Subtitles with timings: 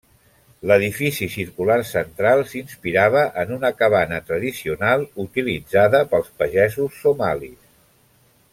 [0.69, 7.57] L'edifici circular central s'inspirava en una cabana tradicional utilitzada pels pagesos Somalis.